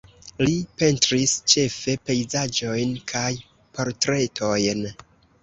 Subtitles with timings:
[0.43, 3.27] Li pentris ĉefe pejzaĝojn kaj
[3.77, 4.85] portretojn.